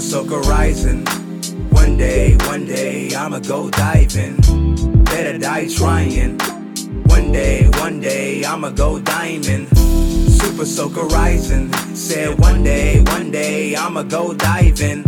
Soaker 0.00 0.40
rising. 0.40 1.04
One 1.70 1.96
day, 1.96 2.36
one 2.46 2.66
day, 2.66 3.14
I'ma 3.14 3.38
go 3.40 3.70
diving. 3.70 4.36
Better 5.04 5.38
die 5.38 5.68
trying. 5.68 6.38
One 7.06 7.32
day, 7.32 7.68
one 7.78 8.00
day, 8.00 8.44
I'ma 8.44 8.70
go 8.70 9.00
diamond. 9.00 9.68
Super 10.28 10.66
Soaker 10.66 11.06
rising. 11.06 11.72
Said 11.94 12.38
one 12.38 12.62
day, 12.62 13.02
one 13.06 13.30
day, 13.30 13.74
I'ma 13.74 14.02
go 14.02 14.34
diving. 14.34 15.02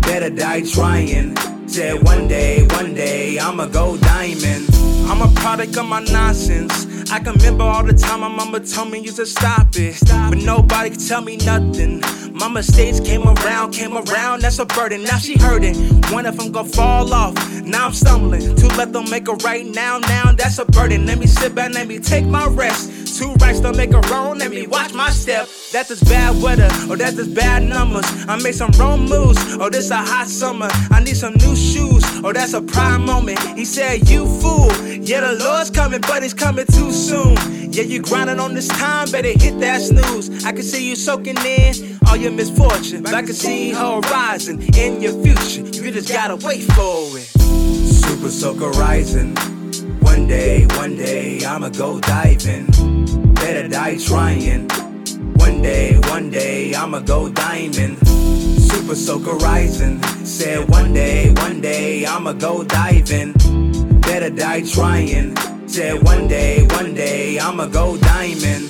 Better 0.00 0.30
die 0.30 0.62
trying. 0.62 1.36
Said 1.68 2.02
one 2.02 2.26
day, 2.26 2.66
one 2.70 2.94
day, 2.94 3.38
I'ma 3.38 3.66
go 3.66 3.96
diamond. 3.96 4.68
I'm 5.08 5.22
a 5.22 5.32
product 5.40 5.76
of 5.76 5.86
my 5.86 6.00
nonsense. 6.00 6.85
I 7.10 7.20
can 7.20 7.34
remember 7.34 7.64
all 7.64 7.84
the 7.84 7.92
time 7.92 8.20
my 8.20 8.28
mama 8.28 8.60
told 8.60 8.90
me 8.90 8.98
you 8.98 9.12
to 9.12 9.26
stop 9.26 9.68
it. 9.76 9.96
But 10.06 10.38
nobody 10.38 10.90
could 10.90 11.06
tell 11.06 11.22
me 11.22 11.36
nothing. 11.36 12.02
My 12.32 12.48
mistakes 12.48 13.00
came 13.00 13.22
around, 13.22 13.72
came 13.72 13.96
around, 13.96 14.42
that's 14.42 14.58
a 14.58 14.66
burden. 14.66 15.04
Now 15.04 15.18
she 15.18 15.38
hurting. 15.38 15.76
One 16.12 16.26
of 16.26 16.36
them 16.36 16.52
gon' 16.52 16.66
fall 16.66 17.14
off. 17.14 17.34
Now 17.62 17.86
I'm 17.86 17.92
stumbling. 17.92 18.56
To 18.56 18.66
let 18.76 18.92
them 18.92 19.08
make 19.10 19.28
a 19.28 19.34
right 19.34 19.66
now, 19.66 19.98
now 19.98 20.32
that's 20.32 20.58
a 20.58 20.64
burden. 20.64 21.06
Let 21.06 21.18
me 21.18 21.26
sit 21.26 21.54
back, 21.54 21.72
let 21.72 21.86
me 21.86 21.98
take 21.98 22.26
my 22.26 22.46
rest. 22.48 23.18
Two 23.18 23.32
rights 23.34 23.60
don't 23.60 23.76
make 23.76 23.92
a 23.92 24.00
wrong, 24.10 24.38
let 24.38 24.50
me 24.50 24.66
watch 24.66 24.92
my 24.92 25.10
step. 25.10 25.48
That 25.76 25.90
is 25.90 26.00
bad 26.04 26.42
weather, 26.42 26.70
or 26.90 26.96
that 26.96 27.12
is 27.18 27.28
bad 27.28 27.62
numbers. 27.62 28.06
I 28.26 28.40
made 28.42 28.54
some 28.54 28.70
wrong 28.78 29.04
moves, 29.04 29.58
or 29.58 29.68
this 29.68 29.90
a 29.90 29.96
hot 29.98 30.26
summer. 30.26 30.68
I 30.90 31.00
need 31.04 31.18
some 31.18 31.34
new 31.34 31.54
shoes, 31.54 32.02
or 32.24 32.32
that's 32.32 32.54
a 32.54 32.62
prime 32.62 33.04
moment. 33.04 33.38
He 33.58 33.66
said, 33.66 34.08
You 34.08 34.24
fool. 34.40 34.72
Yeah, 34.88 35.20
the 35.20 35.34
Lord's 35.44 35.68
coming, 35.68 36.00
but 36.00 36.22
he's 36.22 36.32
coming 36.32 36.64
too 36.64 36.90
soon. 36.90 37.36
Yeah, 37.70 37.82
you 37.82 38.00
grinding 38.00 38.40
on 38.40 38.54
this 38.54 38.68
time, 38.68 39.10
better 39.10 39.28
hit 39.28 39.60
that 39.60 39.82
snooze. 39.82 40.46
I 40.46 40.52
can 40.52 40.62
see 40.62 40.88
you 40.88 40.96
soaking 40.96 41.36
in 41.44 41.98
all 42.08 42.16
your 42.16 42.32
misfortune. 42.32 43.02
But 43.02 43.12
I 43.12 43.20
can 43.20 43.34
see 43.34 43.72
horizon 43.72 44.62
in 44.78 45.02
your 45.02 45.12
future. 45.22 45.60
You 45.60 45.92
just 45.92 46.08
gotta 46.08 46.36
wait 46.36 46.62
for 46.72 47.18
it. 47.18 47.26
Super 47.86 48.30
Soaker 48.30 48.70
rising. 48.80 49.36
One 50.00 50.26
day, 50.26 50.64
one 50.76 50.96
day, 50.96 51.44
I'ma 51.44 51.68
go 51.68 52.00
diving. 52.00 52.64
Better 53.34 53.68
die 53.68 53.98
trying. 53.98 54.85
One 55.46 55.62
day, 55.62 55.96
one 56.10 56.28
day, 56.28 56.74
I'ma 56.74 56.98
go 56.98 57.28
diamond. 57.28 57.96
Super 58.58 58.96
Soaker 58.96 59.36
rising. 59.36 60.02
Said 60.24 60.68
one 60.68 60.92
day, 60.92 61.32
one 61.36 61.60
day, 61.60 62.04
I'ma 62.04 62.32
go 62.32 62.64
diving. 62.64 63.32
Better 64.00 64.28
die 64.28 64.62
trying. 64.62 65.36
Said 65.68 66.02
one 66.02 66.26
day, 66.26 66.66
one 66.70 66.94
day, 66.94 67.38
I'ma 67.38 67.66
go 67.66 67.96
diamond. 67.96 68.64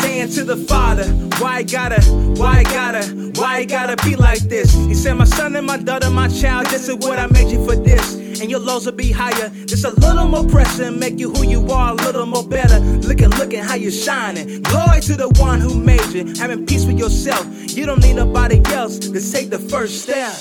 Saying 0.00 0.30
to 0.30 0.44
the 0.44 0.56
father, 0.56 1.04
why 1.42 1.62
gotta, 1.62 2.00
why 2.40 2.62
gotta, 2.62 3.04
why 3.34 3.66
gotta 3.66 4.02
be 4.02 4.16
like 4.16 4.40
this? 4.54 4.72
He 4.72 4.94
said, 4.94 5.12
My 5.12 5.26
son 5.26 5.56
and 5.56 5.66
my 5.66 5.76
daughter, 5.76 6.08
my 6.08 6.28
child, 6.28 6.68
this 6.68 6.88
is 6.88 6.96
what 6.96 7.18
I 7.18 7.26
made 7.26 7.50
you 7.50 7.62
for 7.66 7.76
this. 7.76 8.27
And 8.40 8.50
your 8.50 8.60
lows 8.60 8.86
will 8.86 8.92
be 8.92 9.10
higher. 9.10 9.50
Just 9.66 9.84
a 9.84 9.90
little 9.90 10.28
more 10.28 10.44
pressure 10.44 10.90
make 10.90 11.18
you 11.18 11.32
who 11.32 11.44
you 11.44 11.66
are, 11.70 11.92
a 11.92 11.94
little 11.94 12.26
more 12.26 12.44
better. 12.44 12.78
Looking, 12.78 13.30
looking 13.30 13.62
how 13.62 13.74
you're 13.74 13.90
shining. 13.90 14.62
Glory 14.62 15.00
to 15.02 15.16
the 15.16 15.28
one 15.40 15.60
who 15.60 15.74
made 15.74 16.06
you. 16.12 16.34
Having 16.38 16.66
peace 16.66 16.84
with 16.84 16.98
yourself. 16.98 17.46
You 17.76 17.86
don't 17.86 18.00
need 18.00 18.14
nobody 18.14 18.60
else 18.72 18.98
to 18.98 19.10
take 19.32 19.50
the 19.50 19.58
first 19.58 20.02
step. 20.02 20.34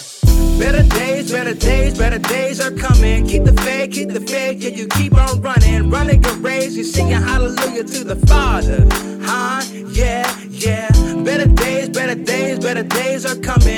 Better 0.59 0.83
days, 0.83 1.31
better 1.31 1.53
days, 1.53 1.97
better 1.97 2.19
days 2.19 2.59
are 2.59 2.71
coming. 2.71 3.27
Keep 3.27 3.43
the 3.45 3.53
faith, 3.61 3.91
keep 3.91 4.09
the 4.09 4.21
faith, 4.21 4.61
yeah, 4.61 4.69
you 4.69 4.87
keep 4.87 5.15
on 5.15 5.41
running. 5.41 5.89
Running 5.89 6.21
good 6.21 6.39
race, 6.43 6.75
you 6.75 6.83
singing 6.83 7.21
hallelujah 7.21 7.83
to 7.83 8.03
the 8.03 8.15
Father. 8.27 8.87
Huh? 9.21 9.61
Yeah, 9.89 10.27
yeah. 10.49 10.89
Better 11.23 11.47
days, 11.47 11.89
better 11.89 12.15
days, 12.15 12.59
better 12.59 12.83
days 12.83 13.25
are 13.25 13.35
coming. 13.35 13.76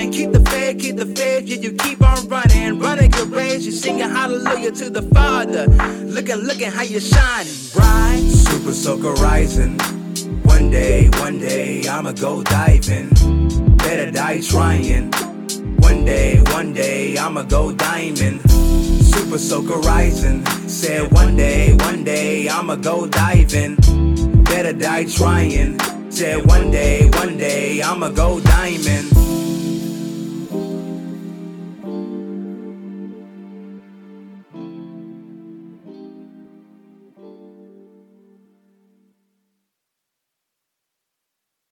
Hallelujah 4.29 4.71
to 4.71 4.89
the 4.91 5.01
Father. 5.01 5.65
Looking, 6.05 6.35
looking 6.35 6.69
how 6.69 6.83
you're 6.83 7.01
shining, 7.01 7.53
right? 7.75 8.21
Super 8.29 8.73
Soaker 8.73 9.13
rising. 9.13 9.79
One 10.43 10.69
day, 10.69 11.09
one 11.17 11.39
day, 11.39 11.87
I'ma 11.87 12.11
go 12.11 12.43
diving. 12.43 13.09
Better 13.77 14.11
die 14.11 14.41
trying. 14.41 15.11
One 15.79 16.05
day, 16.05 16.41
one 16.51 16.73
day, 16.73 17.17
I'ma 17.17 17.43
go 17.43 17.73
diamond. 17.73 18.41
Super 19.01 19.39
Soaker 19.39 19.79
rising. 19.79 20.45
Said 20.67 21.11
one 21.11 21.35
day, 21.35 21.73
one 21.79 22.03
day, 22.03 22.47
I'ma 22.49 22.75
go 22.75 23.07
diving. 23.07 23.77
Better 24.43 24.73
die 24.73 25.05
trying. 25.05 25.79
Said 26.11 26.45
one 26.45 26.69
day, 26.69 27.09
one 27.13 27.37
day, 27.37 27.81
I'ma 27.81 28.09
go 28.09 28.39
diamond. 28.41 29.18